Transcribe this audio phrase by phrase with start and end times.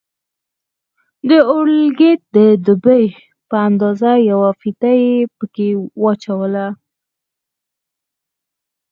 [1.29, 3.05] د اورلګيت د دبي
[3.49, 5.69] په اندازه يوه فيته يې پکښې
[6.01, 6.67] واچوله.